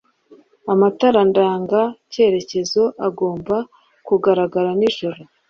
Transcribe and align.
Amatara 0.73 1.21
ndanga 1.29 1.81
cyerekezo 2.11 2.83
agomba 3.07 3.55
kugaragara 4.07 4.69
n'ijoro 4.79 5.21